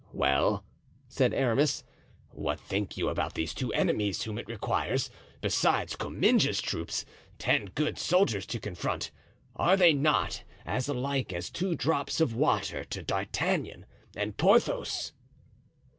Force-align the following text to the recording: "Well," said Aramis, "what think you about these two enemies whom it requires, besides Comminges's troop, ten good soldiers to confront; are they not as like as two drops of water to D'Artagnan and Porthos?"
"Well," 0.13 0.65
said 1.07 1.31
Aramis, 1.31 1.83
"what 2.31 2.59
think 2.59 2.97
you 2.97 3.07
about 3.07 3.35
these 3.35 3.53
two 3.53 3.71
enemies 3.73 4.23
whom 4.23 4.39
it 4.39 4.47
requires, 4.47 5.11
besides 5.41 5.95
Comminges's 5.95 6.59
troop, 6.59 6.89
ten 7.37 7.65
good 7.65 7.99
soldiers 7.99 8.47
to 8.47 8.59
confront; 8.59 9.11
are 9.55 9.77
they 9.77 9.93
not 9.93 10.43
as 10.65 10.89
like 10.89 11.31
as 11.31 11.51
two 11.51 11.75
drops 11.75 12.19
of 12.19 12.33
water 12.33 12.83
to 12.85 13.03
D'Artagnan 13.03 13.85
and 14.15 14.37
Porthos?" 14.37 15.13